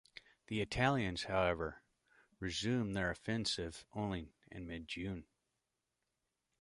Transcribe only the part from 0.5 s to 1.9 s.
Italians, however,